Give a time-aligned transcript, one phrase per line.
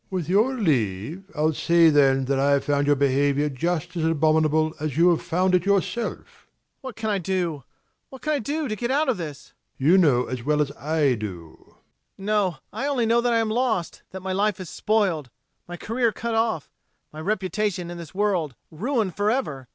[0.07, 0.17] ABBÉ.
[0.17, 4.73] With your leave, I'll say then that I have found your behaviour just as abominable
[4.79, 6.15] as you have found it yourself.
[6.81, 6.81] MAURICE.
[6.81, 7.63] What can I do,
[8.09, 9.53] what can I do, to get out of this?
[9.79, 9.85] ABBÉ.
[9.85, 11.53] You know as well as I do.
[11.53, 11.77] MAURICE.
[12.17, 15.29] No, I know only that I am lost, that my life is spoiled,
[15.67, 16.71] my career cut off,
[17.13, 19.67] my reputation in this world ruined forever.